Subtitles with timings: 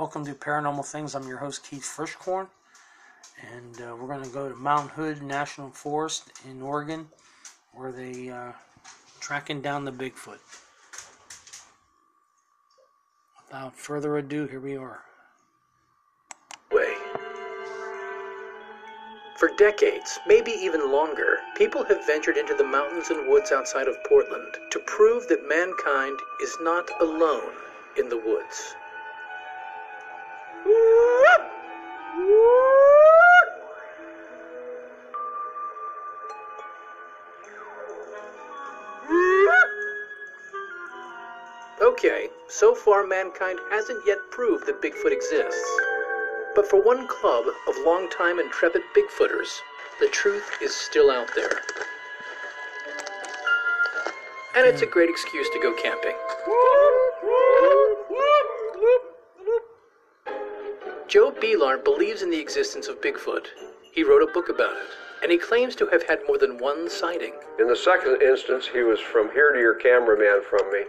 [0.00, 1.14] Welcome to Paranormal Things.
[1.14, 2.46] I'm your host, Keith Frischkorn.
[3.52, 7.06] And uh, we're going to go to Mount Hood National Forest in Oregon,
[7.74, 8.52] where they uh,
[9.20, 10.38] tracking down the Bigfoot.
[13.46, 15.02] Without further ado, here we are.
[16.72, 16.94] way.
[19.36, 24.02] For decades, maybe even longer, people have ventured into the mountains and woods outside of
[24.08, 27.52] Portland to prove that mankind is not alone
[27.98, 28.74] in the woods.
[41.82, 45.80] Okay, so far mankind hasn't yet proved that Bigfoot exists.
[46.54, 49.48] But for one club of longtime intrepid Bigfooters,
[49.98, 51.62] the truth is still out there.
[54.54, 56.16] And it's a great excuse to go camping.
[61.08, 63.46] Joe Beelart believes in the existence of Bigfoot.
[63.90, 64.90] He wrote a book about it,
[65.22, 67.32] and he claims to have had more than one sighting.
[67.58, 70.82] In the second instance, he was from here to your cameraman from me.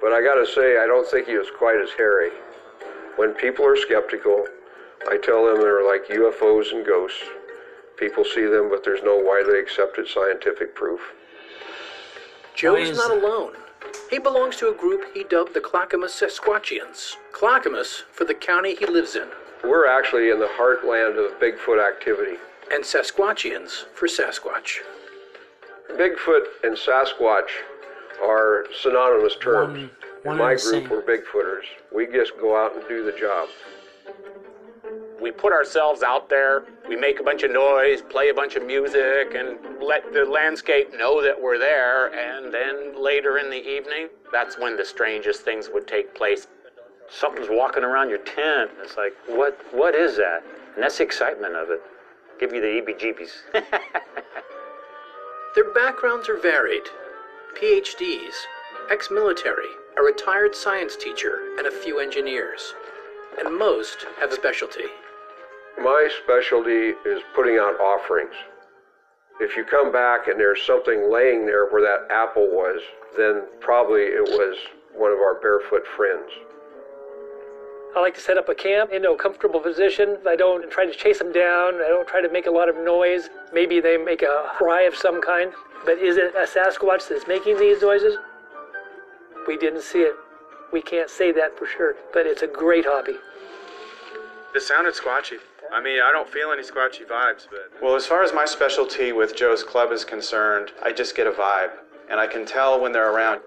[0.00, 2.30] But I gotta say, I don't think he was quite as hairy.
[3.16, 4.46] When people are skeptical,
[5.08, 7.22] I tell them they're like UFOs and ghosts.
[7.96, 11.00] People see them, but there's no widely accepted scientific proof.
[12.54, 13.52] Joe's is not alone.
[14.10, 17.14] He belongs to a group he dubbed the Clackamas Sasquatchians.
[17.32, 19.28] Clackamas for the county he lives in,
[19.62, 22.36] We're actually in the heartland of Bigfoot activity.
[22.72, 24.78] and Sasquatchians for Sasquatch.
[25.90, 27.50] Bigfoot and Sasquatch
[28.22, 29.78] are synonymous terms.
[29.78, 29.90] One-
[30.24, 30.88] one in my group, same.
[30.88, 31.64] we're Bigfooters.
[31.94, 33.46] We just go out and do the job.
[35.20, 38.64] we put ourselves out there, we make a bunch of noise, play a bunch of
[38.66, 42.06] music, and let the landscape know that we're there.
[42.14, 46.46] And then later in the evening, that's when the strangest things would take place.
[47.10, 48.70] Something's walking around your tent.
[48.82, 49.58] It's like, what?
[49.72, 50.42] What is that?
[50.74, 51.82] And that's the excitement of it.
[52.40, 53.62] Give you the heebie-jeebies.
[55.54, 56.82] Their backgrounds are varied
[57.54, 58.34] PhDs,
[58.90, 62.74] ex military, a retired science teacher, and a few engineers.
[63.38, 64.84] And most have a specialty.
[65.78, 68.34] My specialty is putting out offerings.
[69.40, 72.80] If you come back and there's something laying there where that apple was,
[73.16, 74.56] then probably it was
[74.94, 76.30] one of our barefoot friends.
[77.96, 80.18] I like to set up a camp in a comfortable position.
[80.26, 81.74] I don't try to chase them down.
[81.76, 83.30] I don't try to make a lot of noise.
[83.52, 85.52] Maybe they make a cry of some kind.
[85.84, 88.16] But is it a Sasquatch that's making these noises?
[89.46, 90.14] We didn't see it.
[90.72, 93.16] We can't say that for sure, but it's a great hobby.
[94.52, 95.38] This sounded squatchy.
[95.72, 97.70] I mean, I don't feel any squatchy vibes, but.
[97.82, 101.32] Well, as far as my specialty with Joe's Club is concerned, I just get a
[101.32, 101.70] vibe.
[102.10, 103.40] And I can tell when they're around.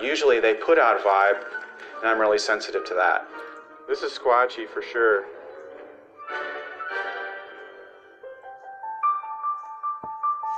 [0.00, 1.42] Usually they put out a vibe,
[2.00, 3.26] and I'm really sensitive to that.
[3.88, 5.24] This is squatchy for sure.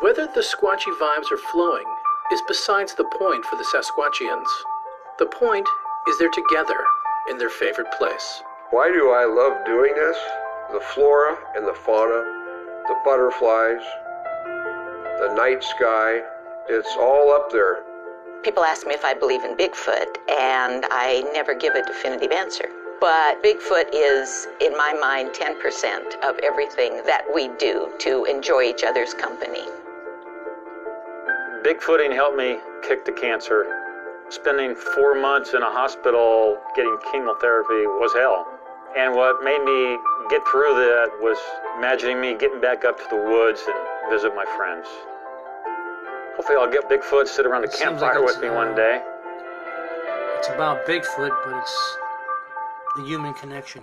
[0.01, 1.85] Whether the Squatchy vibes are flowing
[2.33, 4.49] is besides the point for the Sasquatchians.
[5.21, 5.69] The point
[6.09, 6.85] is they're together
[7.31, 8.43] in their favorite place.
[8.71, 10.17] Why do I love doing this?
[10.73, 12.25] The flora and the fauna,
[12.89, 13.83] the butterflies,
[15.21, 16.23] the night sky,
[16.69, 17.85] it's all up there.
[18.43, 22.69] People ask me if I believe in Bigfoot, and I never give a definitive answer.
[23.01, 28.83] But Bigfoot is, in my mind, 10% of everything that we do to enjoy each
[28.83, 29.65] other's company.
[31.65, 33.65] Bigfooting helped me kick the cancer.
[34.29, 38.47] Spending four months in a hospital getting chemotherapy was hell.
[38.95, 39.97] And what made me
[40.29, 41.39] get through that was
[41.79, 44.87] imagining me getting back up to the woods and visit my friends.
[46.37, 49.01] Hopefully, I'll get Bigfoot, sit around a seems like campfire with me uh, one day.
[50.37, 51.97] It's about Bigfoot, but it's
[52.97, 53.83] the human connection.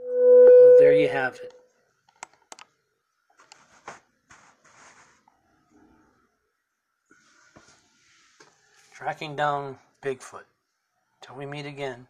[0.00, 1.52] Well, there you have it.
[9.02, 10.44] Tracking down Bigfoot.
[11.22, 12.06] Till we meet again.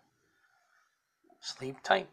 [1.41, 2.07] Sleep tight.